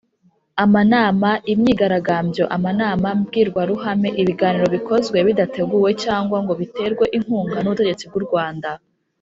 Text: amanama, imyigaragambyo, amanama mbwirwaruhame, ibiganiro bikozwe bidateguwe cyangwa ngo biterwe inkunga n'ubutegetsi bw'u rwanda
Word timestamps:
amanama, 0.63 1.31
imyigaragambyo, 1.53 2.43
amanama 2.55 3.07
mbwirwaruhame, 3.19 4.09
ibiganiro 4.21 4.67
bikozwe 4.75 5.17
bidateguwe 5.27 5.89
cyangwa 6.03 6.37
ngo 6.43 6.53
biterwe 6.61 7.05
inkunga 7.17 7.57
n'ubutegetsi 7.61 8.03
bw'u 8.09 8.23
rwanda 8.27 8.69